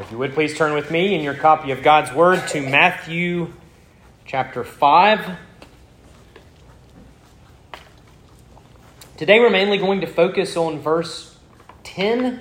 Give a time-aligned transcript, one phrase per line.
[0.00, 3.52] If you would please turn with me in your copy of God's Word to Matthew
[4.24, 5.36] chapter 5.
[9.18, 11.36] Today we're mainly going to focus on verse
[11.84, 12.40] 10.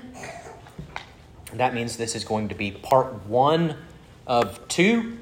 [1.55, 3.75] That means this is going to be part one
[4.25, 5.17] of two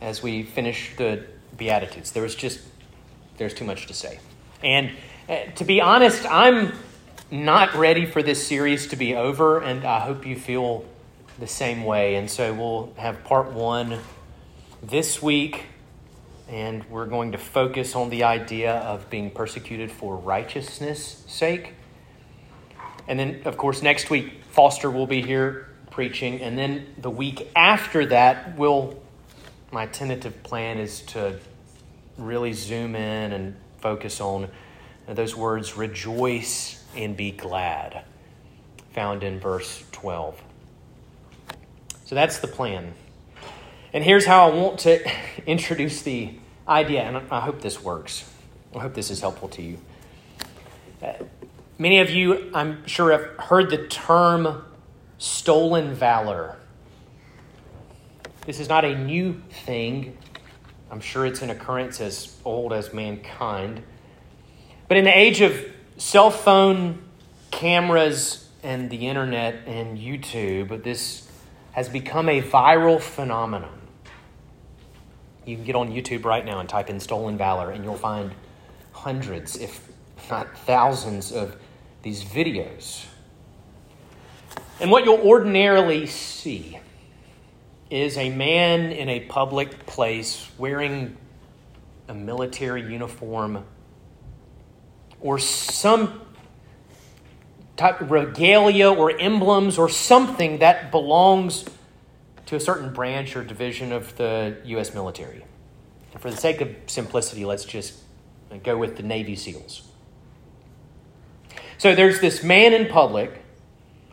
[0.00, 1.26] as we finish the
[1.58, 2.12] Beatitudes.
[2.12, 2.60] There was just,
[3.36, 4.18] there's too much to say.
[4.64, 4.92] And
[5.28, 6.72] uh, to be honest, I'm
[7.30, 10.86] not ready for this series to be over, and I hope you feel
[11.38, 12.16] the same way.
[12.16, 13.98] And so we'll have part one
[14.82, 15.66] this week,
[16.48, 21.74] and we're going to focus on the idea of being persecuted for righteousness' sake.
[23.06, 26.40] And then, of course, next week, Foster will be here preaching.
[26.40, 29.00] And then the week after that, we'll,
[29.70, 31.38] my tentative plan is to
[32.16, 34.48] really zoom in and focus on
[35.06, 38.04] those words rejoice and be glad,
[38.92, 40.42] found in verse 12.
[42.08, 42.94] So that's the plan.
[43.92, 45.06] And here's how I want to
[45.46, 46.30] introduce the
[46.66, 48.24] idea, and I hope this works.
[48.74, 49.78] I hope this is helpful to you.
[51.02, 51.12] Uh,
[51.76, 54.64] many of you, I'm sure, have heard the term
[55.18, 56.56] stolen valor.
[58.46, 60.16] This is not a new thing.
[60.90, 63.82] I'm sure it's an occurrence as old as mankind.
[64.88, 65.62] But in the age of
[65.98, 67.02] cell phone
[67.50, 71.27] cameras and the internet and YouTube, this
[71.78, 73.78] has become a viral phenomenon.
[75.46, 78.32] You can get on YouTube right now and type in stolen valor, and you'll find
[78.90, 79.88] hundreds, if
[80.28, 81.56] not thousands, of
[82.02, 83.04] these videos.
[84.80, 86.80] And what you'll ordinarily see
[87.90, 91.16] is a man in a public place wearing
[92.08, 93.64] a military uniform
[95.20, 96.22] or some
[97.78, 101.64] type of regalia or emblems or something that belongs
[102.46, 104.92] to a certain branch or division of the U.S.
[104.92, 105.44] military.
[106.12, 107.94] And for the sake of simplicity, let's just
[108.64, 109.82] go with the Navy SEALs.
[111.78, 113.44] So there's this man in public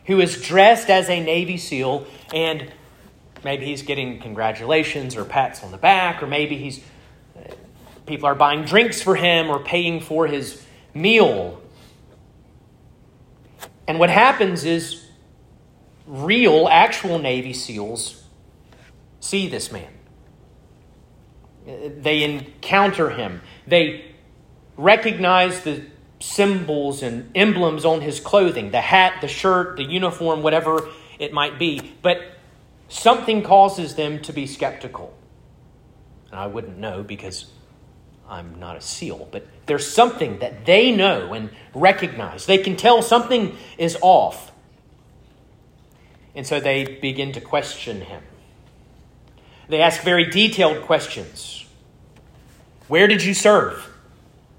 [0.04, 2.72] who is dressed as a Navy SEAL, and
[3.42, 6.80] maybe he's getting congratulations or pats on the back, or maybe he's
[7.36, 7.50] uh,
[8.06, 11.60] people are buying drinks for him or paying for his meal.
[13.88, 15.06] And what happens is
[16.06, 18.24] real, actual Navy SEALs
[19.20, 19.92] see this man.
[21.66, 23.42] They encounter him.
[23.66, 24.14] They
[24.76, 25.82] recognize the
[26.20, 31.58] symbols and emblems on his clothing the hat, the shirt, the uniform, whatever it might
[31.58, 31.94] be.
[32.02, 32.22] But
[32.88, 35.16] something causes them to be skeptical.
[36.30, 37.46] And I wouldn't know because
[38.28, 42.46] I'm not a SEAL, but there's something that they know and recognize.
[42.46, 44.50] They can tell something is off.
[46.34, 48.22] And so they begin to question him.
[49.68, 51.66] They ask very detailed questions
[52.88, 53.92] Where did you serve?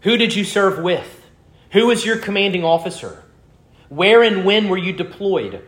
[0.01, 1.25] Who did you serve with?
[1.71, 3.23] Who was your commanding officer?
[3.89, 5.61] Where and when were you deployed?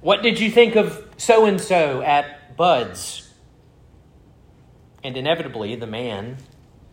[0.00, 3.32] What did you think of so and so at BUD/S?
[5.04, 6.38] And inevitably, the man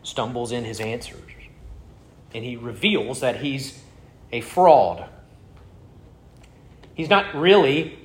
[0.02, 1.20] stumbles in his answers.
[2.32, 3.82] And he reveals that he's
[4.32, 5.08] a fraud.
[6.94, 7.98] He's not really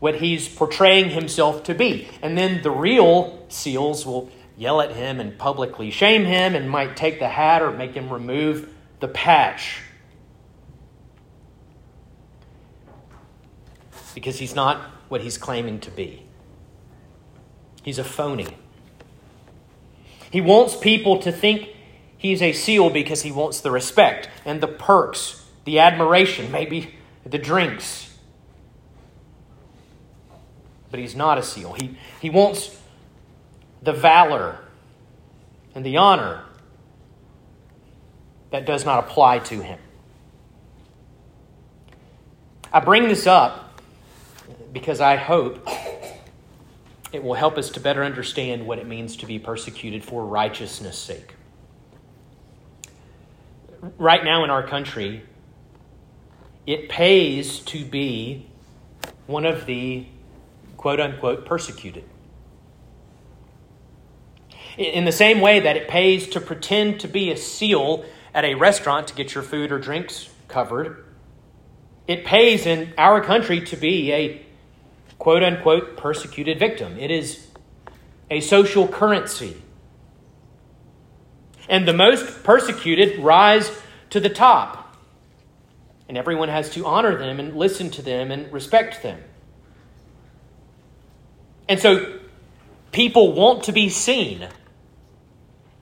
[0.00, 2.08] what he's portraying himself to be.
[2.20, 6.96] And then the real SEALs will yell at him and publicly shame him and might
[6.96, 8.68] take the hat or make him remove
[9.00, 9.80] the patch.
[14.14, 16.24] Because he's not what he's claiming to be.
[17.82, 18.56] He's a phony.
[20.34, 21.68] He wants people to think
[22.18, 27.38] he's a SEAL because he wants the respect and the perks, the admiration, maybe the
[27.38, 28.18] drinks.
[30.90, 31.74] But he's not a SEAL.
[31.74, 32.76] He, he wants
[33.80, 34.58] the valor
[35.72, 36.42] and the honor
[38.50, 39.78] that does not apply to him.
[42.72, 43.80] I bring this up
[44.72, 45.64] because I hope
[47.14, 50.98] it will help us to better understand what it means to be persecuted for righteousness'
[50.98, 51.36] sake.
[53.96, 55.22] Right now in our country,
[56.66, 58.46] it pays to be
[59.28, 60.06] one of the
[60.76, 62.02] quote unquote persecuted.
[64.76, 68.54] In the same way that it pays to pretend to be a SEAL at a
[68.54, 71.04] restaurant to get your food or drinks covered,
[72.08, 74.43] it pays in our country to be a
[75.18, 76.98] quote unquote persecuted victim.
[76.98, 77.46] It is
[78.30, 79.56] a social currency.
[81.68, 83.70] And the most persecuted rise
[84.10, 84.96] to the top.
[86.08, 89.22] And everyone has to honor them and listen to them and respect them.
[91.68, 92.18] And so
[92.92, 94.48] people want to be seen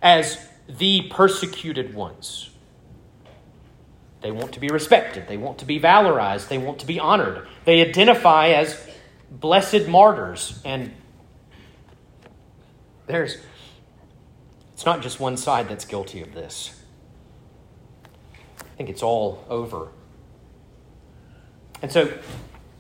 [0.01, 0.39] as
[0.69, 2.51] the persecuted ones.
[4.21, 5.27] They want to be respected.
[5.27, 6.49] They want to be valorized.
[6.49, 7.47] They want to be honored.
[7.65, 8.89] They identify as
[9.41, 10.61] blessed martyrs.
[10.65, 10.93] And
[13.07, 13.39] there's,
[14.73, 16.79] it's not just one side that's guilty of this.
[18.61, 19.89] I think it's all over.
[21.83, 22.13] And so,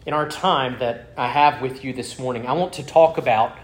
[0.06, 3.56] in our time that I have with you this morning, I want to talk about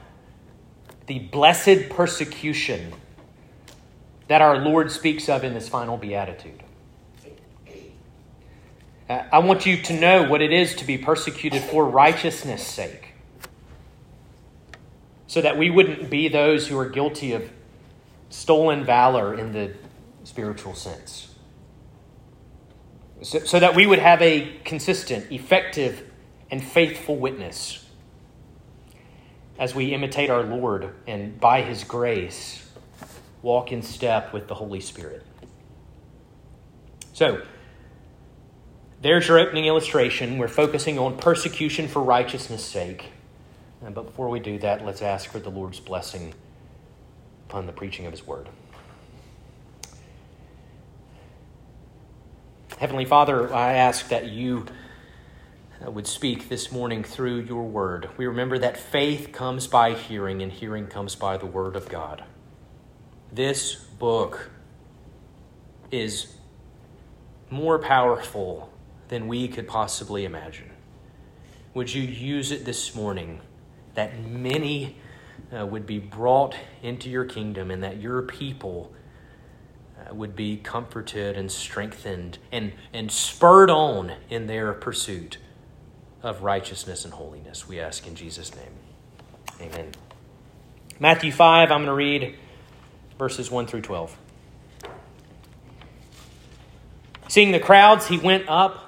[1.07, 2.93] the blessed persecution
[4.29, 6.63] that our Lord speaks of in this final beatitude.
[9.09, 13.15] Uh, I want you to know what it is to be persecuted for righteousness' sake,
[15.27, 17.51] so that we wouldn't be those who are guilty of
[18.29, 19.73] stolen valor in the
[20.25, 21.35] spiritual sense.
[23.23, 26.05] So, so that we would have a consistent, effective,
[26.51, 27.85] and faithful witness
[29.59, 32.69] as we imitate our Lord and by His grace
[33.43, 35.25] walk in step with the Holy Spirit.
[37.13, 37.43] So,
[39.01, 40.39] there's your opening illustration.
[40.39, 43.07] We're focusing on persecution for righteousness' sake.
[43.81, 46.35] But before we do that, let's ask for the Lord's blessing
[47.49, 48.49] upon the preaching of His word.
[52.79, 54.67] Heavenly Father, I ask that you
[55.85, 58.09] uh, would speak this morning through your word.
[58.17, 62.25] We remember that faith comes by hearing, and hearing comes by the word of God.
[63.33, 64.51] This book
[65.91, 66.35] is
[67.51, 68.71] more powerful
[69.09, 70.71] than we could possibly imagine.
[71.75, 73.41] Would you use it this morning
[73.95, 74.97] that many
[75.57, 78.93] uh, would be brought into your kingdom and that your people
[79.99, 85.39] uh, would be comforted and strengthened and, and spurred on in their pursuit
[86.23, 87.69] of righteousness and holiness?
[87.69, 88.73] We ask in Jesus' name.
[89.61, 89.93] Amen.
[91.01, 92.37] Matthew 5, I'm going to read
[93.19, 94.17] verses 1 through 12.
[97.29, 98.88] Seeing the crowds, he went up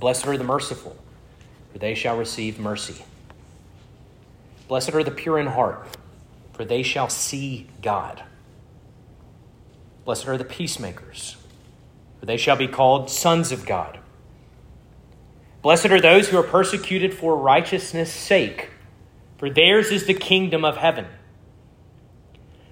[0.00, 0.96] Blessed are the merciful,
[1.72, 3.04] for they shall receive mercy.
[4.68, 5.96] Blessed are the pure in heart,
[6.52, 8.22] for they shall see God.
[10.04, 11.36] Blessed are the peacemakers,
[12.20, 13.98] for they shall be called sons of God.
[15.62, 18.70] Blessed are those who are persecuted for righteousness' sake,
[19.38, 21.06] for theirs is the kingdom of heaven.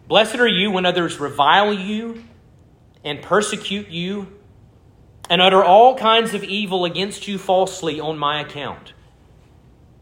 [0.09, 2.25] Blessed are you when others revile you
[3.03, 4.29] and persecute you
[5.31, 8.93] and utter all kinds of evil against you falsely on my account.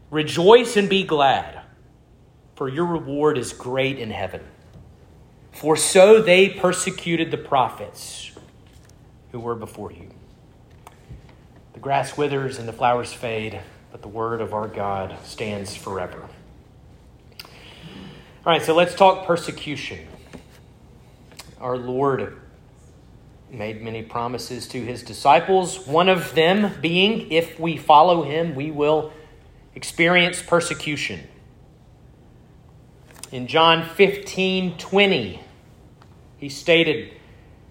[0.09, 1.61] Rejoice and be glad,
[2.55, 4.41] for your reward is great in heaven.
[5.51, 8.31] For so they persecuted the prophets
[9.31, 10.09] who were before you.
[11.73, 13.59] The grass withers and the flowers fade,
[13.91, 16.27] but the word of our God stands forever.
[18.43, 19.99] All right, so let's talk persecution.
[21.59, 22.40] Our Lord
[23.51, 28.71] made many promises to his disciples, one of them being if we follow him, we
[28.71, 29.11] will
[29.75, 31.27] experience persecution.
[33.31, 35.41] In John 15 20,
[36.37, 37.13] he stated,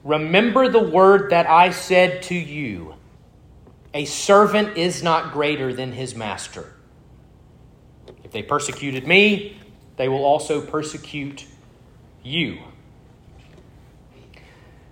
[0.04, 2.94] Remember the word that I said to you
[3.92, 6.72] a servant is not greater than his master.
[8.22, 9.56] If they persecuted me,
[9.96, 11.46] they will also persecute
[12.22, 12.60] you.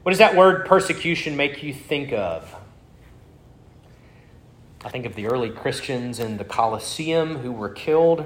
[0.09, 2.57] What does that word persecution make you think of?
[4.83, 8.25] I think of the early Christians in the Colosseum who were killed,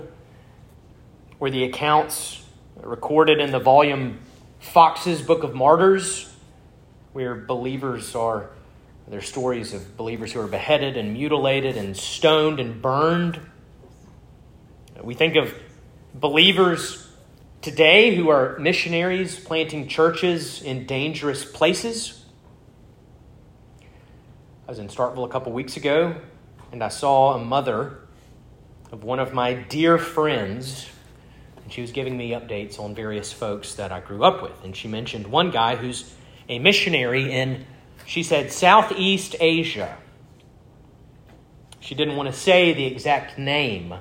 [1.40, 2.44] or the accounts
[2.80, 4.20] recorded in the volume
[4.60, 6.32] Foxe's Book of Martyrs,
[7.14, 8.50] where believers are,
[9.08, 13.40] there are stories of believers who are beheaded and mutilated and stoned and burned.
[15.02, 15.52] We think of
[16.14, 17.01] believers
[17.62, 22.24] today who are missionaries planting churches in dangerous places.
[24.66, 26.16] I was in Starkville a couple weeks ago
[26.72, 28.00] and I saw a mother
[28.90, 30.88] of one of my dear friends.
[31.62, 34.64] And she was giving me updates on various folks that I grew up with.
[34.64, 36.12] And she mentioned one guy who's
[36.48, 37.64] a missionary in,
[38.06, 39.96] she said, Southeast Asia.
[41.78, 43.94] She didn't want to say the exact name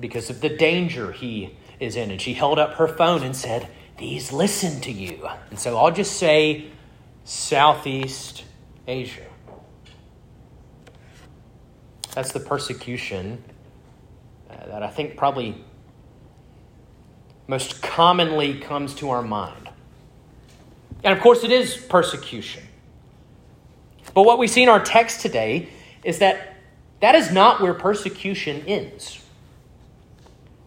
[0.00, 2.10] because of the danger he is in.
[2.10, 3.68] And she held up her phone and said,
[3.98, 5.28] These listen to you.
[5.48, 6.66] And so I'll just say
[7.24, 8.44] Southeast
[8.86, 9.26] Asia.
[12.14, 13.42] That's the persecution
[14.50, 15.64] uh, that I think probably
[17.46, 19.68] most commonly comes to our mind.
[21.02, 22.62] And of course, it is persecution.
[24.12, 25.68] But what we see in our text today
[26.04, 26.56] is that
[27.00, 29.24] that is not where persecution ends.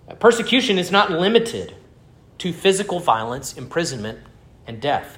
[0.07, 1.75] Uh, persecution is not limited
[2.39, 4.19] to physical violence, imprisonment,
[4.67, 5.17] and death.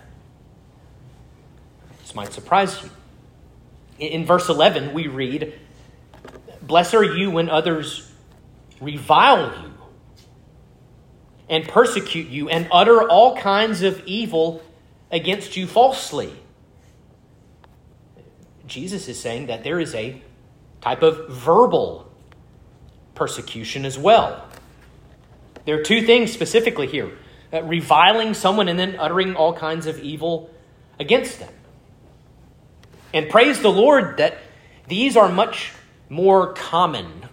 [2.02, 2.90] This might surprise you.
[3.98, 5.60] In verse 11, we read,
[6.62, 8.12] Blessed are you when others
[8.82, 9.72] revile you
[11.50, 14.62] and persecute you and utter all kinds of evil
[15.12, 16.34] against you falsely.
[18.68, 20.22] Jesus is saying that there is a
[20.82, 22.12] type of verbal
[23.14, 24.45] persecution as well.
[25.66, 27.12] There are two things specifically here
[27.52, 30.50] uh, reviling someone and then uttering all kinds of evil
[31.00, 31.54] against them.
[33.14, 34.38] And praise the Lord that
[34.88, 35.72] these are much
[36.10, 37.26] more common,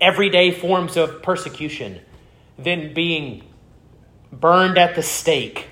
[0.00, 2.00] everyday forms of persecution
[2.58, 3.44] than being
[4.32, 5.68] burned at the stake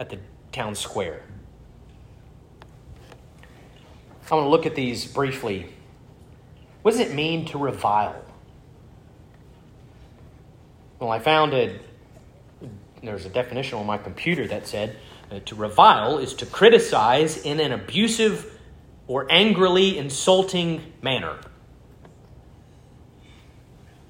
[0.00, 0.18] at the
[0.52, 1.22] town square.
[4.30, 5.66] I want to look at these briefly.
[6.82, 8.22] What does it mean to revile?
[10.98, 11.78] Well, I found a
[13.02, 14.96] there's a definition on my computer that said
[15.30, 18.58] uh, to revile is to criticize in an abusive
[19.06, 21.38] or angrily insulting manner.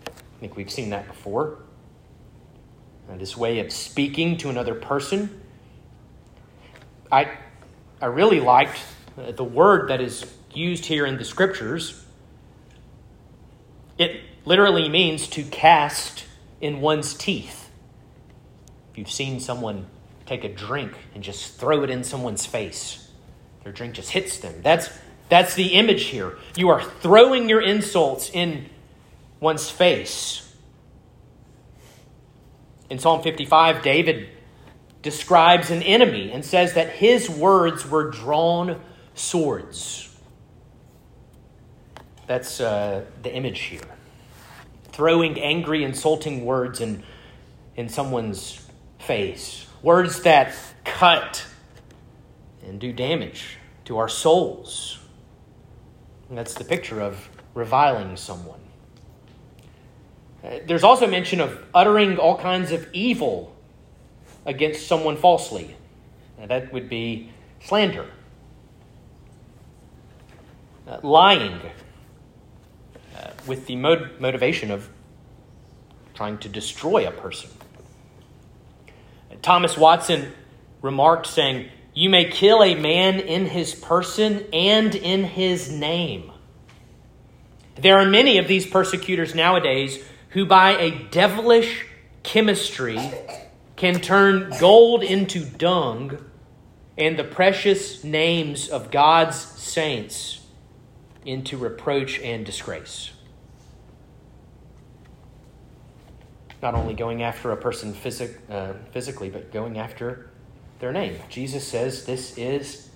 [0.07, 1.59] I think we've seen that before.
[3.11, 5.43] Uh, this way of speaking to another person.
[7.11, 7.37] I,
[8.01, 8.81] I really liked
[9.17, 12.05] the word that is used here in the scriptures.
[13.99, 16.25] It literally means to cast
[16.61, 17.71] in one's teeth.
[18.93, 19.87] If you've seen someone
[20.25, 23.11] take a drink and just throw it in someone's face,
[23.63, 24.55] their drink just hits them.
[24.63, 24.91] That's,
[25.29, 26.39] that's the image here.
[26.57, 28.67] You are throwing your insults in
[29.41, 30.43] one's face.
[32.89, 34.29] In Psalm 55, David
[35.03, 38.81] describes an enemy and says that his words were drawn
[39.15, 40.15] swords.
[42.27, 43.96] That's uh, the image here
[44.97, 47.03] throwing angry, insulting words in,
[47.77, 48.67] in someone's
[48.99, 51.45] face, words that cut
[52.67, 54.99] and do damage to our souls.
[56.31, 58.59] And that's the picture of reviling someone.
[60.43, 63.55] Uh, there's also mention of uttering all kinds of evil
[64.47, 65.77] against someone falsely.
[66.39, 67.31] Now, that would be
[67.63, 68.07] slander,
[70.89, 71.61] uh, lying,
[73.47, 74.89] with the motivation of
[76.15, 77.51] trying to destroy a person.
[79.43, 80.33] Thomas Watson
[80.83, 86.33] remarked, saying, You may kill a man in his person and in his name.
[87.77, 91.85] There are many of these persecutors nowadays who, by a devilish
[92.23, 92.99] chemistry,
[93.77, 96.19] can turn gold into dung
[96.99, 100.41] and the precious names of God's saints
[101.25, 103.11] into reproach and disgrace.
[106.67, 110.29] Not only going after a person phys- uh, physically, but going after
[110.81, 111.17] their name.
[111.29, 112.91] Jesus says this is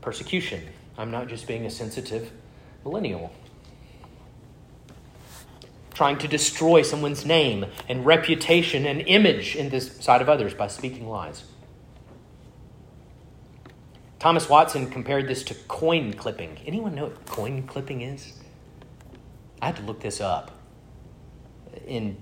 [0.00, 0.60] persecution.
[0.98, 2.32] I'm not just being a sensitive
[2.82, 3.32] millennial.
[5.94, 10.66] Trying to destroy someone's name and reputation and image in this sight of others by
[10.66, 11.44] speaking lies.
[14.18, 16.58] Thomas Watson compared this to coin clipping.
[16.66, 18.32] Anyone know what coin clipping is?
[19.62, 20.50] I had to look this up.
[21.86, 22.16] In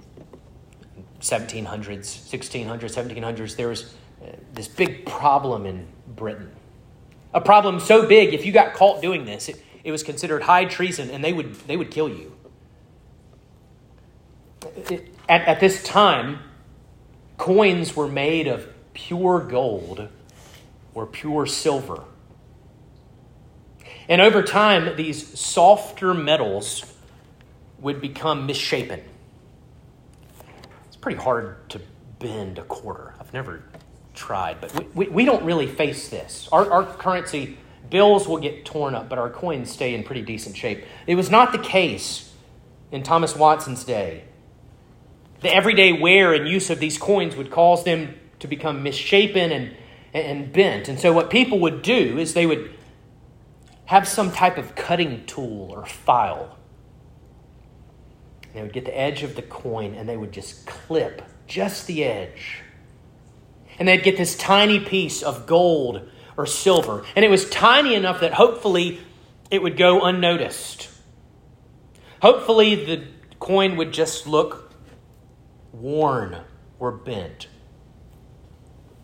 [1.23, 6.51] 1700s, 1600s, 1700s, there was uh, this big problem in Britain.
[7.33, 10.65] A problem so big, if you got caught doing this, it, it was considered high
[10.65, 12.33] treason and they would, they would kill you.
[14.91, 16.41] It, at, at this time,
[17.39, 20.09] coins were made of pure gold
[20.93, 22.03] or pure silver.
[24.09, 26.85] And over time, these softer metals
[27.79, 29.03] would become misshapen
[31.03, 31.81] pretty hard to
[32.21, 33.13] bend a quarter.
[33.21, 33.63] I've never
[34.15, 36.49] tried, but we, we, we don't really face this.
[36.53, 37.59] Our, our currency
[37.91, 40.85] bills will get torn up, but our coins stay in pretty decent shape.
[41.07, 42.33] It was not the case
[42.93, 44.25] in Thomas Watson's day.
[45.41, 49.77] The everyday wear and use of these coins would cause them to become misshapen and,
[50.15, 50.89] and bent.
[50.89, 52.73] And so, what people would do is they would
[53.87, 56.57] have some type of cutting tool or file
[58.53, 61.87] And they would get the edge of the coin and they would just clip just
[61.87, 62.63] the edge.
[63.79, 67.05] And they'd get this tiny piece of gold or silver.
[67.17, 69.01] And it was tiny enough that hopefully
[69.51, 70.89] it would go unnoticed.
[72.21, 73.05] Hopefully the
[73.39, 74.73] coin would just look
[75.73, 76.39] worn
[76.79, 77.49] or bent.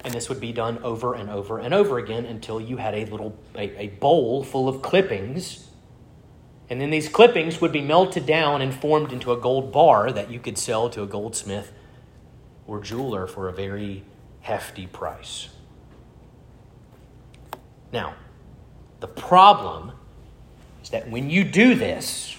[0.04, 3.04] And this would be done over and over and over again until you had a
[3.06, 5.67] little a, a bowl full of clippings.
[6.70, 10.30] And then these clippings would be melted down and formed into a gold bar that
[10.30, 11.72] you could sell to a goldsmith
[12.66, 14.04] or jeweler for a very
[14.40, 15.48] hefty price.
[17.92, 18.14] Now,
[19.00, 19.92] the problem
[20.82, 22.36] is that when you do this,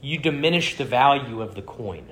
[0.00, 2.06] you diminish the value of the coin.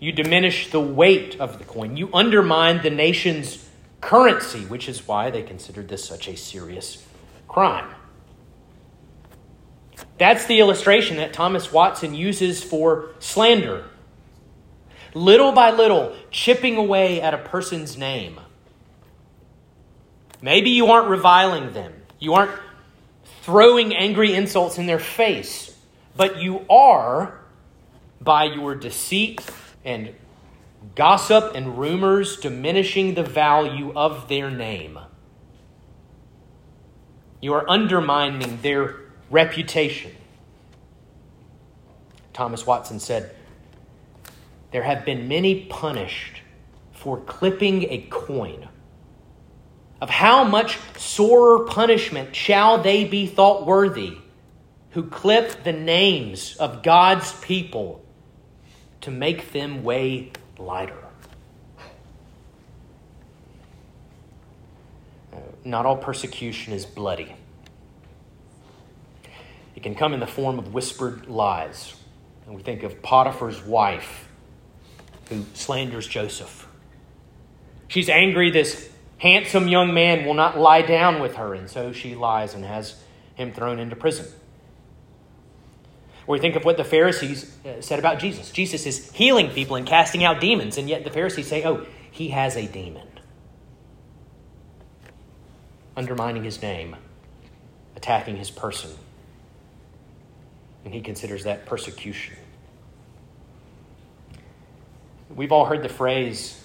[0.00, 1.96] You diminish the weight of the coin.
[1.96, 3.68] You undermine the nation's
[4.00, 7.04] currency, which is why they considered this such a serious
[7.48, 7.88] crime.
[10.18, 13.84] That's the illustration that Thomas Watson uses for slander.
[15.14, 18.38] Little by little, chipping away at a person's name.
[20.40, 22.52] Maybe you aren't reviling them, you aren't
[23.42, 25.74] throwing angry insults in their face,
[26.16, 27.40] but you are,
[28.20, 29.40] by your deceit
[29.84, 30.14] and
[30.94, 34.98] gossip and rumors, diminishing the value of their name.
[37.40, 40.12] You are undermining their reputation.
[42.32, 43.34] Thomas Watson said,
[44.70, 46.42] There have been many punished
[46.92, 48.68] for clipping a coin.
[50.00, 54.16] Of how much sorer punishment shall they be thought worthy
[54.90, 58.04] who clip the names of God's people
[59.00, 61.04] to make them weigh lighter?
[65.32, 67.34] Uh, not all persecution is bloody.
[69.78, 71.94] It can come in the form of whispered lies.
[72.44, 74.28] And we think of Potiphar's wife
[75.28, 76.66] who slanders Joseph.
[77.86, 82.16] She's angry this handsome young man will not lie down with her, and so she
[82.16, 83.00] lies and has
[83.36, 84.26] him thrown into prison.
[86.26, 88.50] Or we think of what the Pharisees uh, said about Jesus.
[88.50, 92.30] Jesus is healing people and casting out demons, and yet the Pharisees say, oh, he
[92.30, 93.06] has a demon.
[95.96, 96.96] Undermining his name,
[97.94, 98.90] attacking his person
[100.84, 102.36] and he considers that persecution.
[105.34, 106.60] We've all heard the phrase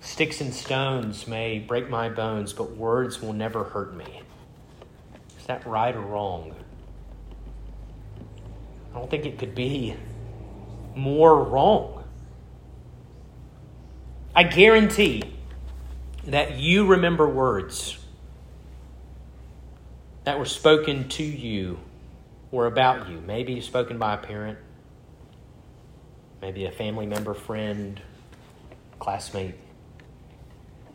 [0.00, 4.22] sticks and stones may break my bones, but words will never hurt me.
[5.38, 6.54] Is that right or wrong?
[8.92, 9.94] I don't think it could be
[10.94, 12.04] more wrong.
[14.34, 15.22] I guarantee
[16.26, 17.98] that you remember words
[20.24, 21.78] that were spoken to you
[22.52, 23.20] or about you.
[23.20, 24.58] Maybe spoken by a parent,
[26.42, 28.00] maybe a family member, friend,
[28.98, 29.54] classmate,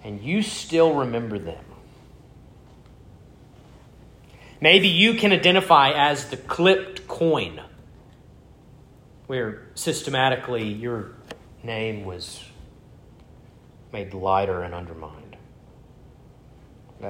[0.04, 1.64] and you still remember them.
[4.62, 7.62] Maybe you can identify as the clipped coin,
[9.28, 11.12] where systematically your
[11.64, 12.44] name was
[13.92, 15.38] made lighter and undermined.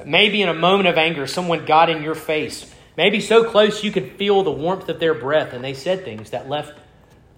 [0.05, 3.91] Maybe in a moment of anger, someone got in your face Maybe so close you
[3.91, 6.73] could feel the warmth of their breath, and they said things that left,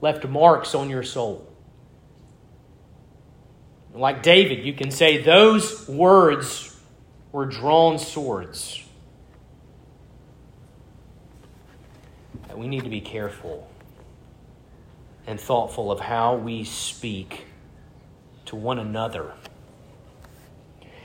[0.02, 1.52] left marks on your soul.
[3.93, 6.76] Like David, you can say, Those words
[7.32, 8.84] were drawn swords.
[12.56, 13.70] We need to be careful
[15.28, 17.46] and thoughtful of how we speak
[18.46, 19.34] to one another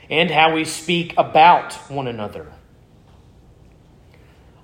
[0.09, 2.51] and how we speak about one another.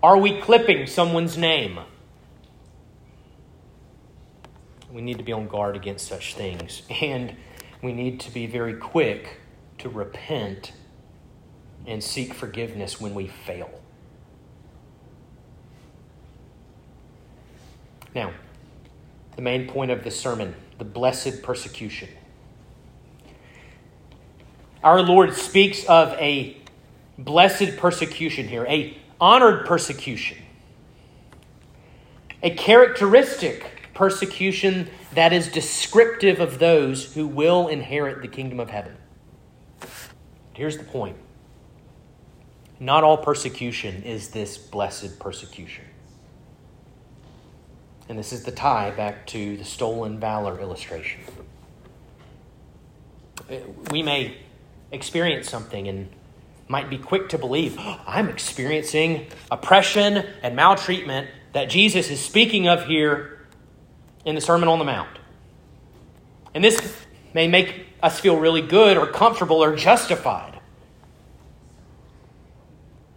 [0.01, 1.79] Are we clipping someone's name?
[4.91, 6.83] We need to be on guard against such things.
[6.89, 7.35] And
[7.81, 9.39] we need to be very quick
[9.79, 10.71] to repent
[11.85, 13.69] and seek forgiveness when we fail.
[18.15, 18.31] Now,
[19.35, 22.07] the main point of this sermon the blessed persecution.
[24.81, 26.55] Our Lord speaks of a
[27.17, 30.37] blessed persecution here, a honored persecution,
[32.41, 38.95] a characteristic persecution that is descriptive of those who will inherit the kingdom of heaven.
[40.53, 41.17] Here's the point
[42.79, 45.83] not all persecution is this blessed persecution.
[48.07, 51.21] And this is the tie back to the stolen valor illustration.
[53.91, 54.37] We may
[54.91, 56.09] experience something and
[56.69, 62.67] might be quick to believe, oh, I'm experiencing oppression and maltreatment that Jesus is speaking
[62.67, 63.47] of here
[64.23, 65.09] in the Sermon on the Mount.
[66.53, 66.79] And this
[67.33, 70.59] may make us feel really good or comfortable or justified.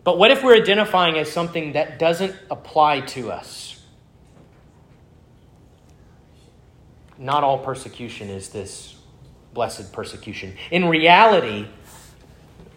[0.02, 3.80] But what if we're identifying as something that doesn't apply to us?
[7.18, 8.96] Not all persecution is this
[9.52, 10.56] blessed persecution.
[10.70, 11.68] In reality,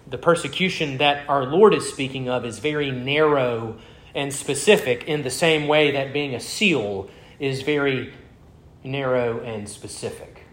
[0.08, 3.78] the persecution that our Lord is speaking of is very narrow
[4.14, 8.14] and specific in the same way that being a seal is very
[8.84, 10.44] narrow and specific.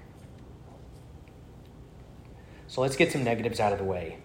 [2.67, 4.19] So let's get some negatives out of the way.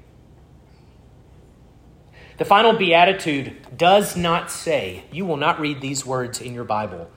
[2.38, 7.10] The final beatitude does not say, you will not read these words in your Bible.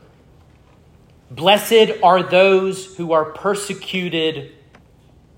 [1.31, 4.53] Blessed are those who are persecuted,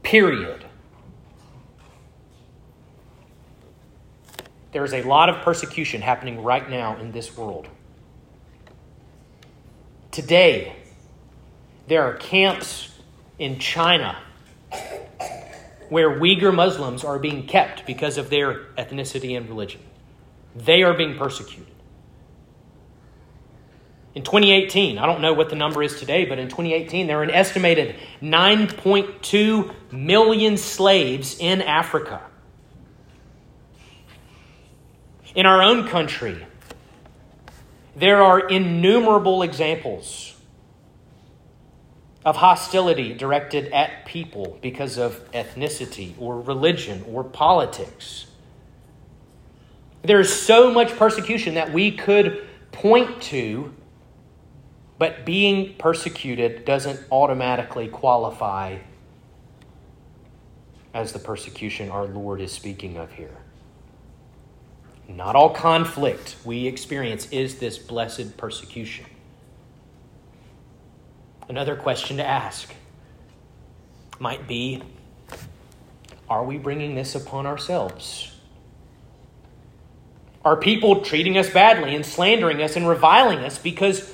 [0.02, 0.64] period.
[4.72, 7.68] There is a lot of persecution happening right now in this world.
[10.10, 10.76] Today,
[11.88, 12.88] there are camps
[13.38, 14.18] in China
[15.90, 19.82] where Uyghur Muslims are being kept because of their ethnicity and religion.
[20.56, 21.66] They are being persecuted.
[24.14, 27.22] In 2018, I don't know what the number is today, but in 2018, there were
[27.22, 32.22] an estimated 9.2 million slaves in Africa.
[35.34, 36.46] In our own country,
[37.96, 40.34] there are innumerable examples
[42.24, 48.26] of hostility directed at people because of ethnicity or religion or politics.
[50.02, 53.74] There's so much persecution that we could point to,
[54.98, 58.78] but being persecuted doesn't automatically qualify
[60.94, 63.41] as the persecution our Lord is speaking of here.
[65.08, 69.06] Not all conflict we experience is this blessed persecution.
[71.48, 72.72] Another question to ask
[74.18, 74.82] might be
[76.28, 78.32] Are we bringing this upon ourselves?
[80.44, 84.12] Are people treating us badly and slandering us and reviling us because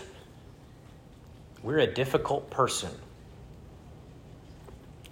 [1.62, 2.90] we're a difficult person?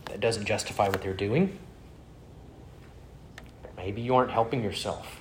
[0.06, 1.58] That doesn't justify what they're doing.
[3.76, 5.20] Maybe you aren't helping yourself.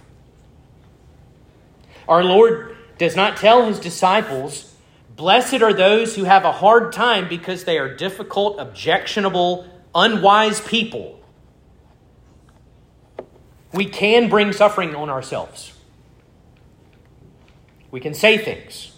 [2.08, 4.76] Our Lord does not tell his disciples
[5.16, 11.22] Blessed are those who have a hard time because they are difficult, objectionable, unwise people.
[13.72, 15.74] We can bring suffering on ourselves.
[17.92, 18.92] We can say things.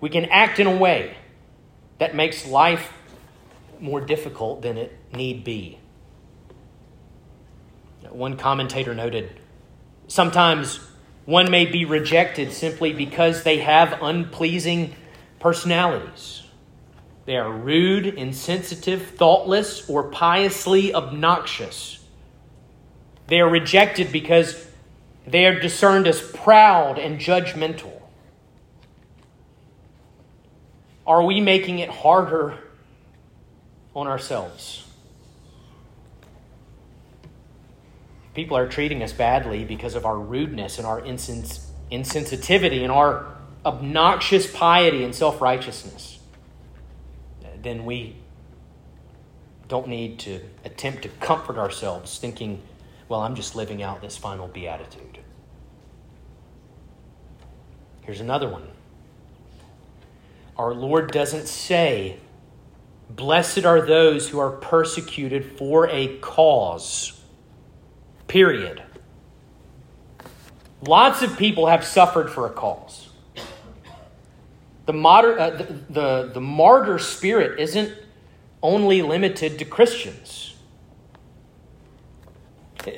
[0.00, 1.16] We can act in a way
[1.98, 2.90] that makes life
[3.78, 5.78] more difficult than it need be.
[8.08, 9.38] One commentator noted
[10.08, 10.80] sometimes
[11.24, 14.94] one may be rejected simply because they have unpleasing
[15.38, 16.42] personalities.
[17.26, 22.02] They are rude, insensitive, thoughtless, or piously obnoxious.
[23.28, 24.66] They are rejected because
[25.26, 28.00] they are discerned as proud and judgmental.
[31.06, 32.58] Are we making it harder
[33.94, 34.84] on ourselves?
[38.34, 43.26] People are treating us badly because of our rudeness and our insens- insensitivity and our
[43.64, 46.18] obnoxious piety and self righteousness,
[47.62, 48.16] then we
[49.68, 52.60] don't need to attempt to comfort ourselves thinking,
[53.08, 55.18] well, I'm just living out this final beatitude.
[58.02, 58.66] Here's another one.
[60.56, 62.18] Our Lord doesn't say,
[63.08, 67.19] Blessed are those who are persecuted for a cause.
[68.30, 68.80] Period.
[70.82, 73.08] Lots of people have suffered for a cause.
[74.86, 77.92] The, martyr, uh, the, the, the martyr spirit isn't
[78.62, 80.54] only limited to Christians.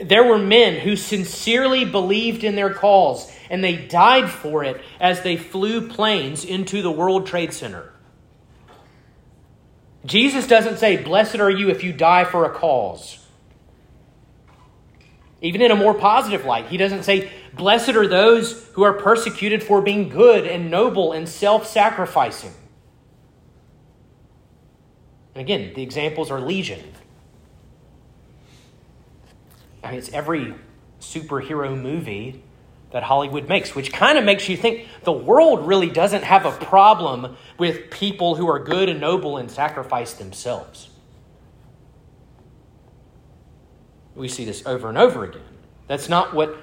[0.03, 5.23] There were men who sincerely believed in their cause and they died for it as
[5.23, 7.91] they flew planes into the World Trade Center.
[10.05, 13.22] Jesus doesn't say, Blessed are you if you die for a cause.
[15.43, 19.63] Even in a more positive light, he doesn't say, Blessed are those who are persecuted
[19.63, 22.53] for being good and noble and self sacrificing.
[25.35, 26.81] And again, the examples are legion.
[29.83, 30.55] I mean, it's every
[31.01, 32.43] superhero movie
[32.93, 36.53] that Hollywood makes, which kind of makes you think the world really doesn't have a
[36.53, 40.92] problem with people who are good and noble and sacrifice themselves.
[44.15, 45.43] We see this over and over again.
[45.87, 46.57] That's not what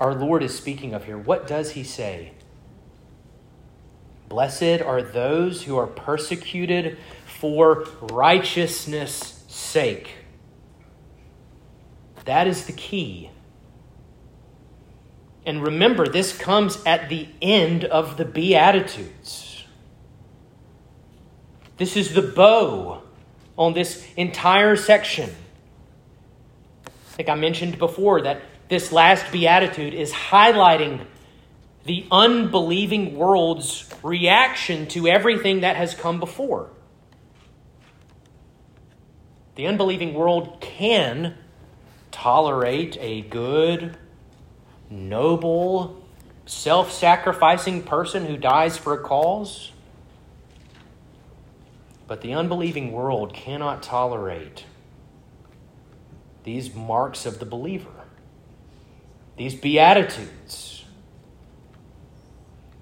[0.00, 1.18] our Lord is speaking of here.
[1.18, 2.32] What does he say?
[4.28, 10.10] Blessed are those who are persecuted for righteousness' sake.
[12.24, 13.30] That is the key.
[15.46, 19.64] And remember, this comes at the end of the Beatitudes.
[21.76, 23.02] This is the bow
[23.58, 25.30] on this entire section.
[27.14, 31.06] Think I mentioned before that this last beatitude is highlighting
[31.84, 36.70] the unbelieving world's reaction to everything that has come before.
[39.54, 41.36] The unbelieving world can
[42.10, 43.96] tolerate a good,
[44.90, 46.04] noble,
[46.46, 49.70] self sacrificing person who dies for a cause.
[52.08, 54.64] But the unbelieving world cannot tolerate
[56.44, 58.04] these marks of the believer,
[59.36, 60.84] these beatitudes.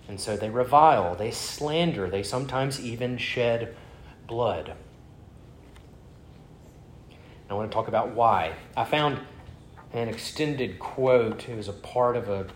[0.09, 3.75] And so they revile, they slander, they sometimes even shed
[4.27, 4.75] blood.
[7.49, 8.55] I want to talk about why.
[8.77, 9.21] I found
[9.93, 11.49] an extended quote.
[11.49, 12.47] It was a part of a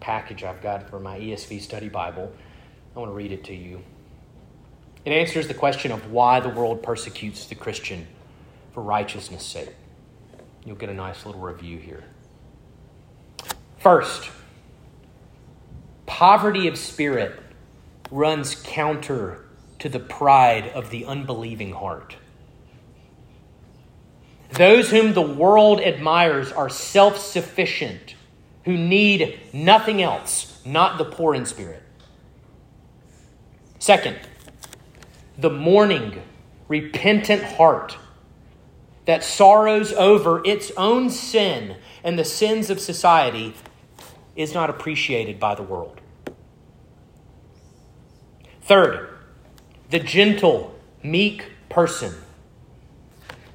[0.00, 2.32] package I've got for my ESV study Bible.
[2.94, 3.82] I want to read it to you.
[5.04, 8.06] It answers the question of why the world persecutes the Christian
[8.72, 9.74] for righteousness' sake.
[10.64, 12.04] You'll get a nice little review here.
[13.78, 14.30] First,
[16.06, 17.38] poverty of spirit
[18.10, 19.44] runs counter
[19.80, 22.16] to the pride of the unbelieving heart.
[24.52, 28.14] Those whom the world admires are self sufficient,
[28.64, 31.82] who need nothing else, not the poor in spirit.
[33.80, 34.16] Second,
[35.36, 36.22] the mourning,
[36.68, 37.96] repentant heart
[39.04, 43.54] that sorrows over its own sin and the sins of society
[44.36, 46.00] is not appreciated by the world.
[48.62, 49.08] Third,
[49.90, 52.14] the gentle, meek person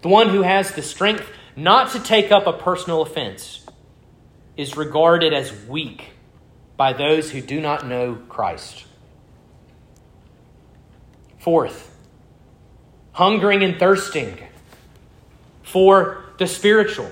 [0.02, 3.66] the one who has the strength not to take up a personal offense
[4.56, 6.12] is regarded as weak
[6.78, 8.86] by those who do not know Christ.
[11.40, 11.94] Fourth,
[13.12, 14.38] hungering and thirsting
[15.72, 17.12] for the spiritual,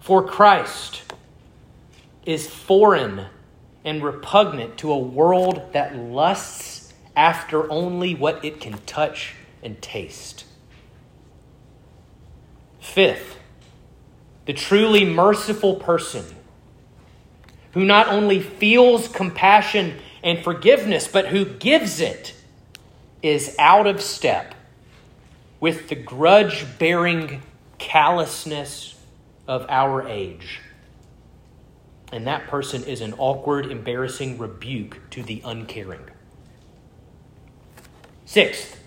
[0.00, 1.02] for Christ,
[2.24, 3.26] is foreign
[3.84, 10.44] and repugnant to a world that lusts after only what it can touch and taste.
[12.80, 13.36] Fifth,
[14.46, 16.24] the truly merciful person
[17.72, 22.34] who not only feels compassion and forgiveness, but who gives it
[23.22, 24.54] is out of step
[25.60, 27.42] with the grudge bearing
[27.80, 28.94] callousness
[29.48, 30.60] of our age.
[32.12, 36.04] And that person is an awkward, embarrassing rebuke to the uncaring.
[38.26, 38.78] Sixth,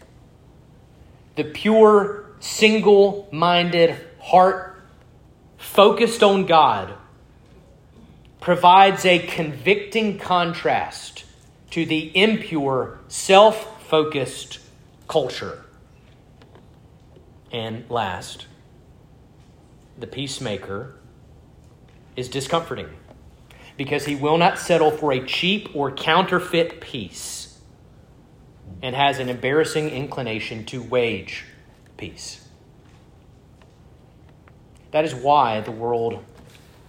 [1.36, 4.82] the pure single minded heart
[5.58, 6.94] focused on God
[8.40, 11.24] provides a convicting contrast
[11.72, 14.60] to the impure, self focused
[15.08, 15.64] culture.
[17.52, 18.48] And last,
[19.98, 20.96] the peacemaker
[22.16, 22.90] is discomforting
[23.78, 27.60] because he will not settle for a cheap or counterfeit peace
[28.82, 31.46] and has an embarrassing inclination to wage
[31.98, 32.48] peace.
[34.92, 36.24] That is why the world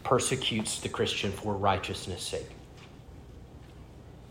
[0.03, 2.51] persecutes the Christian for righteousness' sake.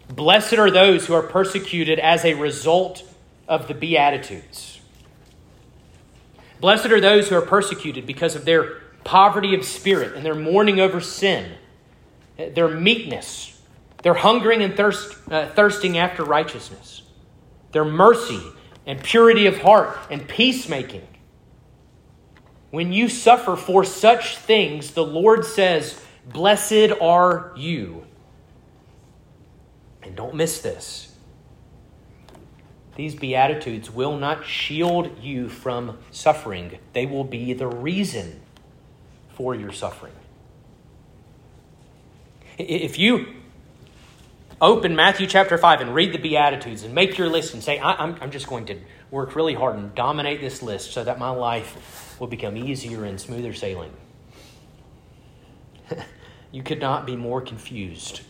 [0.10, 3.04] Blessed are those who are persecuted as a result
[3.48, 4.73] of the Beatitudes.
[6.64, 10.80] Blessed are those who are persecuted because of their poverty of spirit and their mourning
[10.80, 11.52] over sin,
[12.38, 13.62] their meekness,
[14.02, 17.02] their hungering and thirst, uh, thirsting after righteousness,
[17.74, 18.42] their mercy
[18.86, 21.06] and purity of heart and peacemaking.
[22.72, 28.08] When you suffer for such things, the Lord says, Blessed are you.
[30.02, 31.13] And don't miss this.
[32.96, 38.42] These Beatitudes will not shield you from suffering, they will be the reason
[39.36, 40.14] for your suffering.
[42.58, 43.34] If you
[44.62, 48.16] open Matthew chapter 5 and read the Beatitudes and make your list and say, I'm,
[48.22, 48.78] I'm just going to
[49.10, 53.20] work really hard and dominate this list so that my life will become easier and
[53.20, 53.92] smoother sailing.
[56.52, 58.22] you could not be more confused.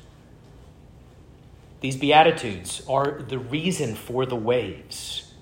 [1.83, 5.33] These Beatitudes are the reason for the waves.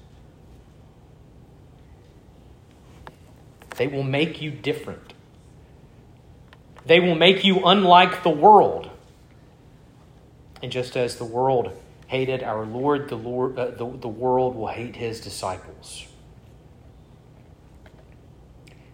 [3.77, 5.13] They will make you different.
[6.83, 8.89] They will make you unlike the world.
[10.63, 14.69] And just as the world hated our Lord, the, Lord uh, the, the world will
[14.69, 16.07] hate his disciples.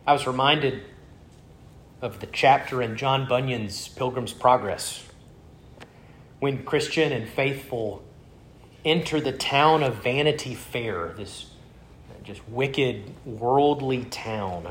[0.06, 0.84] I was reminded
[2.02, 5.07] of the chapter in John Bunyan's Pilgrim's Progress
[6.40, 8.04] when Christian and faithful
[8.86, 11.48] enter the town of Vanity Fair, this
[12.28, 14.70] just wicked, worldly town.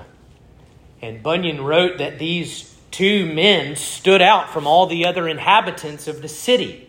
[1.01, 6.21] And Bunyan wrote that these two men stood out from all the other inhabitants of
[6.21, 6.89] the city.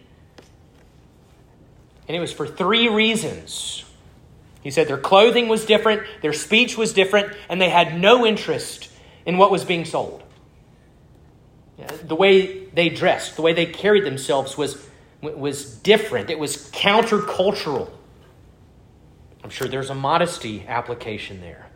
[2.07, 3.85] And it was for three reasons.
[4.61, 8.89] He said their clothing was different, their speech was different, and they had no interest
[9.25, 10.23] in what was being sold.
[11.77, 14.87] The way they dressed, the way they carried themselves was,
[15.21, 16.29] was different.
[16.29, 17.89] It was countercultural.
[19.43, 21.67] I'm sure there's a modesty application there.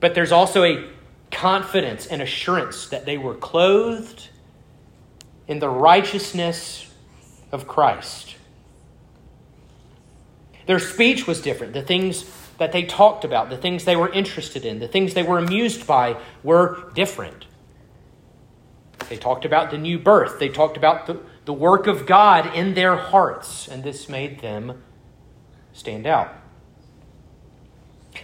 [0.00, 0.88] But there's also a
[1.30, 4.28] confidence and assurance that they were clothed
[5.48, 6.92] in the righteousness
[7.50, 8.36] of Christ.
[10.66, 11.72] Their speech was different.
[11.72, 12.24] The things
[12.58, 15.86] that they talked about, the things they were interested in, the things they were amused
[15.86, 17.46] by were different.
[19.08, 22.74] They talked about the new birth, they talked about the, the work of God in
[22.74, 24.82] their hearts, and this made them
[25.72, 26.32] stand out.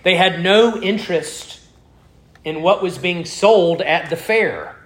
[0.02, 1.60] They had no interest
[2.44, 4.76] in what was being sold at the fair.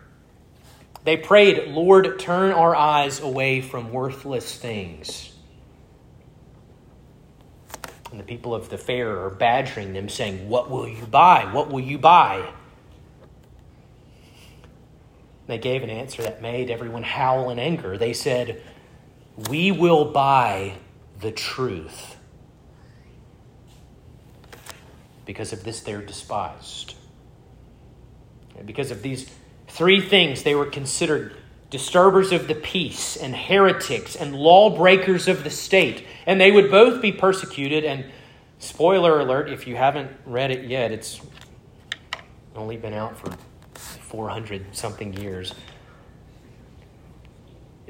[1.04, 5.32] They prayed, Lord, turn our eyes away from worthless things.
[8.10, 11.50] And the people of the fair are badgering them, saying, What will you buy?
[11.52, 12.52] What will you buy?
[15.52, 17.98] They gave an answer that made everyone howl in anger.
[17.98, 18.62] They said,
[19.50, 20.78] We will buy
[21.20, 22.16] the truth.
[25.26, 26.94] Because of this, they're despised.
[28.64, 29.30] Because of these
[29.68, 31.36] three things, they were considered
[31.68, 36.06] disturbers of the peace and heretics and lawbreakers of the state.
[36.24, 37.84] And they would both be persecuted.
[37.84, 38.06] And
[38.58, 41.20] spoiler alert, if you haven't read it yet, it's
[42.56, 43.28] only been out for
[44.12, 45.54] 400 something years.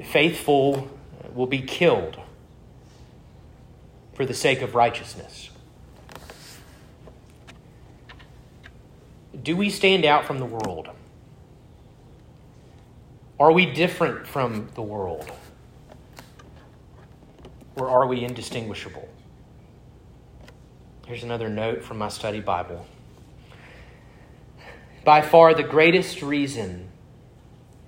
[0.01, 0.89] Faithful
[1.35, 2.17] will be killed
[4.13, 5.49] for the sake of righteousness.
[9.43, 10.89] Do we stand out from the world?
[13.37, 15.29] Are we different from the world?
[17.75, 19.09] Or are we indistinguishable?
[21.05, 22.85] Here's another note from my study Bible.
[25.03, 26.89] By far the greatest reason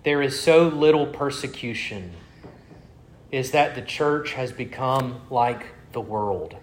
[0.04, 2.12] there is so little persecution
[3.32, 6.58] is that the church has become like the world.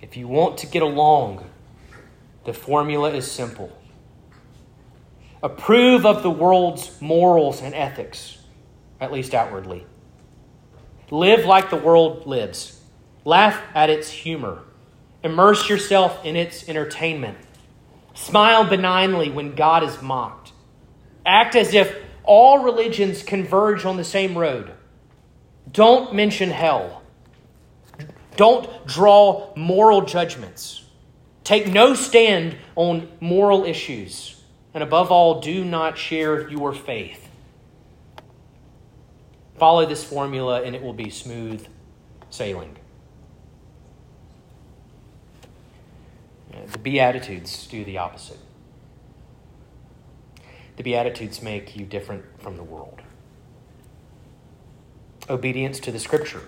[0.00, 1.48] If you want to get along,
[2.44, 3.76] the formula is simple
[5.42, 8.38] approve of the world's morals and ethics,
[8.98, 9.86] at least outwardly.
[11.10, 12.80] Live like the world lives,
[13.24, 14.64] laugh at its humor,
[15.22, 17.36] immerse yourself in its entertainment
[18.16, 20.52] Smile benignly when God is mocked.
[21.24, 24.72] Act as if all religions converge on the same road.
[25.70, 27.02] Don't mention hell.
[28.36, 30.82] Don't draw moral judgments.
[31.44, 34.42] Take no stand on moral issues.
[34.72, 37.28] And above all, do not share your faith.
[39.58, 41.66] Follow this formula, and it will be smooth
[42.30, 42.76] sailing.
[46.70, 48.38] The Beatitudes do the opposite.
[50.76, 53.00] The Beatitudes make you different from the world.
[55.28, 56.42] Obedience to the Scripture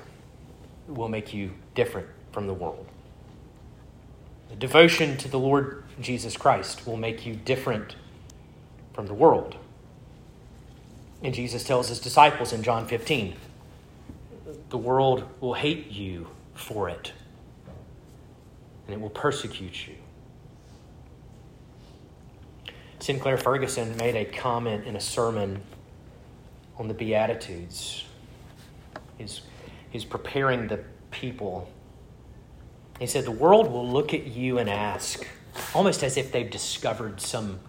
[0.87, 2.87] will make you different from the world.
[4.51, 7.97] The devotion to the Lord Jesus Christ will make you different
[8.93, 9.57] from the world.
[11.23, 13.35] And Jesus tells his disciples in John 15
[14.71, 17.13] the world will hate you for it,
[18.89, 19.95] and it will persecute you.
[23.01, 25.61] Sinclair Ferguson made a comment in a sermon
[26.79, 28.05] on the Beatitudes.
[29.19, 29.43] He's,
[29.91, 31.71] he's preparing the people.
[32.99, 35.27] He said, The world will look at you and ask,
[35.75, 37.61] almost as if they've discovered some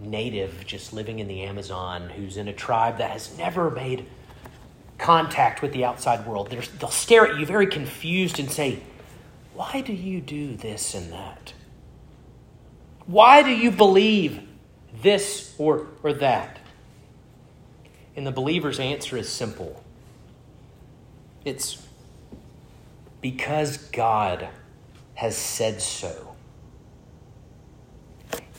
[0.00, 4.06] native just living in the Amazon who's in a tribe that has never made
[4.98, 6.50] contact with the outside world.
[6.50, 8.80] They're, they'll stare at you very confused and say,
[9.58, 11.52] Why do you do this and that?
[13.06, 14.40] Why do you believe
[15.02, 16.60] this or, or that?
[18.14, 19.82] And the believer's answer is simple
[21.44, 21.84] it's
[23.20, 24.46] because God
[25.14, 26.36] has said so.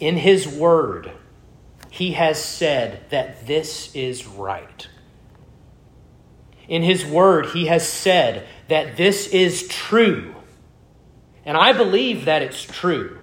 [0.01, 1.13] In His Word,
[1.89, 4.89] He has said that this is right.
[6.67, 10.35] In His Word, He has said that this is true.
[11.49, 13.17] And I believe that it's true.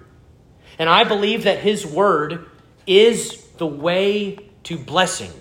[0.77, 2.45] And I believe that His Word
[2.85, 5.31] is the way to blessing.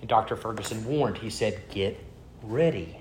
[0.00, 0.36] And Dr.
[0.36, 1.98] Ferguson warned, he said, Get
[2.42, 2.98] ready.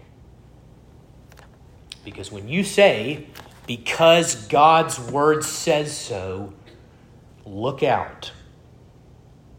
[2.05, 3.27] Because when you say,
[3.67, 6.53] because God's word says so,
[7.45, 8.31] look out.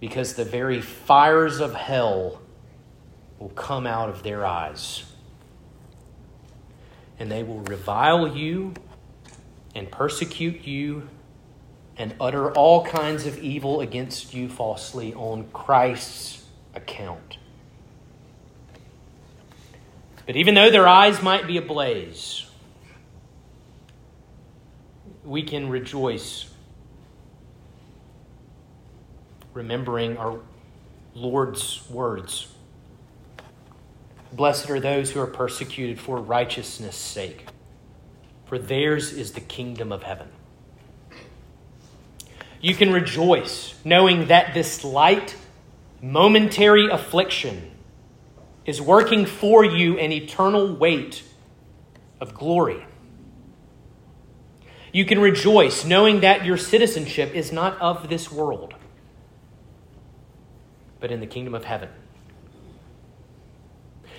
[0.00, 2.40] Because the very fires of hell
[3.38, 5.05] will come out of their eyes.
[7.18, 8.74] And they will revile you
[9.74, 11.08] and persecute you
[11.96, 16.44] and utter all kinds of evil against you falsely on Christ's
[16.74, 17.38] account.
[20.26, 22.46] But even though their eyes might be ablaze,
[25.24, 26.48] we can rejoice
[29.52, 30.40] remembering our
[31.14, 32.48] Lord's words.
[34.33, 37.47] Blessed are those who are persecuted for righteousness' sake,
[38.47, 40.28] for theirs is the kingdom of heaven.
[42.61, 45.37] You can rejoice knowing that this light,
[46.01, 47.72] momentary affliction
[48.64, 51.24] is working for you an eternal weight
[52.20, 52.87] of glory.
[54.93, 58.74] You can rejoice knowing that your citizenship is not of this world,
[61.01, 61.89] but in the kingdom of heaven.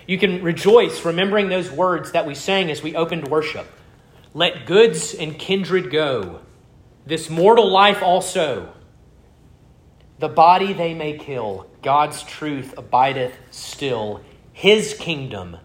[0.07, 3.67] You can rejoice remembering those words that we sang as we opened worship.
[4.33, 6.41] Let goods and kindred go,
[7.05, 8.73] this mortal life also.
[10.19, 14.21] The body they may kill, God's truth abideth still.
[14.53, 15.57] His kingdom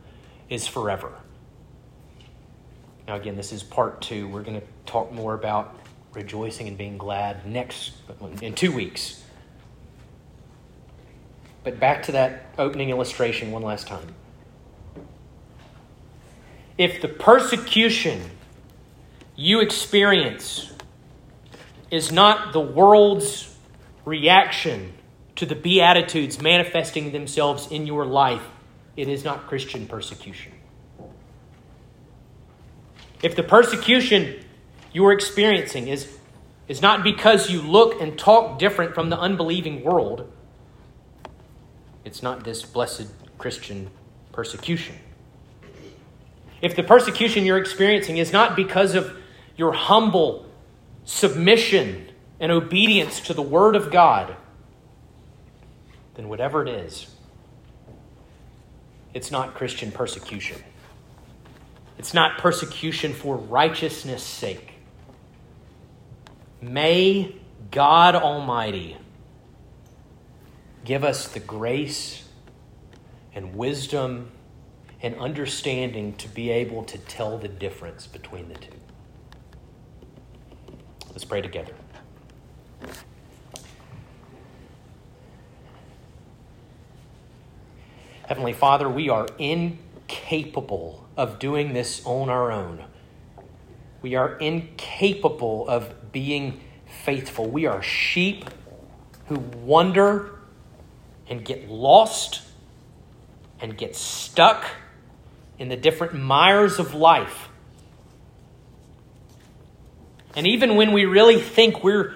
[0.49, 1.13] is forever.
[3.07, 4.29] Now, again, this is part two.
[4.29, 5.79] We're going to talk more about
[6.13, 7.93] rejoicing and being glad next,
[8.43, 9.23] in two weeks.
[11.65, 14.15] But back to that opening illustration one last time.
[16.79, 18.23] If the persecution
[19.35, 20.73] you experience
[21.91, 23.55] is not the world's
[24.05, 24.93] reaction
[25.37, 28.43] to the Beatitudes manifesting themselves in your life,
[28.97, 30.53] it is not Christian persecution.
[33.23, 34.45] If the persecution
[34.93, 36.17] you are experiencing is,
[36.69, 40.31] is not because you look and talk different from the unbelieving world,
[42.05, 43.91] it's not this blessed Christian
[44.33, 44.95] persecution.
[46.61, 49.17] If the persecution you're experiencing is not because of
[49.57, 50.47] your humble
[51.05, 54.37] submission and obedience to the Word of God,
[56.15, 57.15] then whatever it is,
[59.15, 60.63] it's not Christian persecution.
[61.99, 64.75] It's not persecution for righteousness' sake.
[66.61, 67.35] May
[67.71, 68.97] God Almighty
[70.85, 72.25] give us the grace
[73.35, 74.31] and wisdom
[75.01, 78.73] and understanding to be able to tell the difference between the two.
[81.11, 81.75] Let's pray together.
[88.27, 92.85] Heavenly Father, we are incapable of doing this on our own.
[94.03, 96.61] We are incapable of being
[97.05, 97.49] faithful.
[97.49, 98.45] We are sheep
[99.27, 100.39] who wander
[101.27, 102.43] and get lost
[103.61, 104.65] and get stuck
[105.59, 107.49] in the different mires of life.
[110.37, 112.15] And even when we really think we're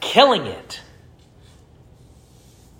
[0.00, 0.80] killing it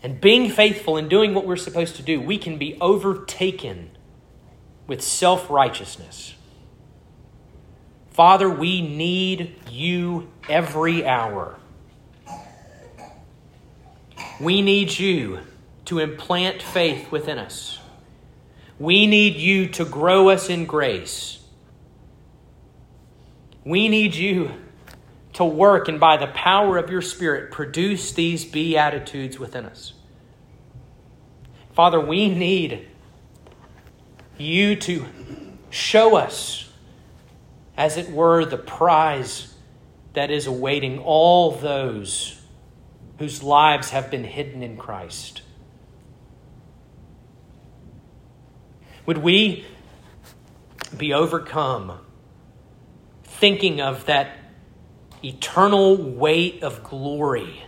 [0.03, 3.91] and being faithful and doing what we're supposed to do, we can be overtaken
[4.87, 6.35] with self righteousness.
[8.11, 11.59] Father, we need you every hour.
[14.41, 15.41] We need you
[15.87, 17.79] to implant faith within us.
[18.79, 21.39] We need you to grow us in grace.
[23.65, 24.53] We need you
[25.35, 29.93] to work and by the power of your Spirit produce these beatitudes within us.
[31.75, 32.89] Father, we need
[34.39, 35.05] you to
[35.71, 36.71] show us,
[37.77, 39.55] as it were, the prize
[40.15, 42.41] that is awaiting all those
[43.19, 45.43] whose lives have been hidden in Christ.
[49.07, 49.65] Would we
[50.97, 52.01] be overcome
[53.23, 54.37] thinking of that
[55.25, 57.65] eternal weight of glory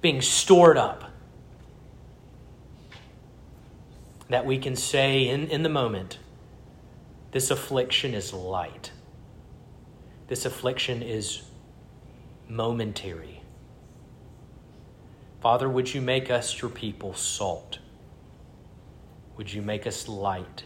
[0.00, 1.04] being stored up?
[4.30, 6.18] That we can say in, in the moment,
[7.32, 8.90] this affliction is light.
[10.28, 11.42] This affliction is
[12.48, 13.42] momentary.
[15.42, 17.80] Father, would you make us your people salt?
[19.36, 20.64] Would you make us light?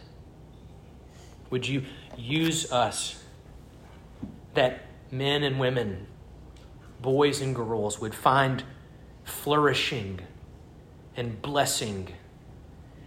[1.49, 1.83] Would you
[2.17, 3.23] use us
[4.53, 6.07] that men and women,
[7.01, 8.63] boys and girls, would find
[9.23, 10.21] flourishing
[11.15, 12.09] and blessing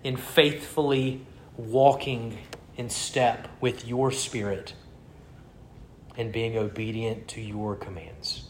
[0.02, 1.24] in faithfully
[1.56, 2.38] walking
[2.76, 4.74] in step with your Spirit
[6.16, 8.48] and being obedient to your commands.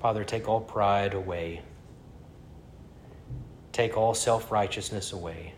[0.00, 1.62] Father, take all pride away.
[3.78, 5.54] Take all self righteousness away.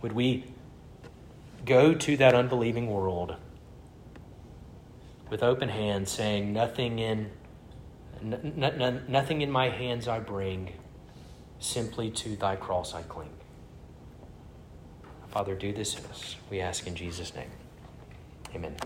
[0.00, 0.44] Would we
[1.66, 3.36] go to that unbelieving world
[5.28, 7.30] with open hands, saying, Nothing in,
[8.22, 10.72] n- n- nothing in my hands I bring,
[11.58, 13.28] simply to thy cross I cling.
[15.28, 16.36] Father, do this in us.
[16.48, 17.50] We ask in Jesus' name.
[18.54, 18.76] Amen.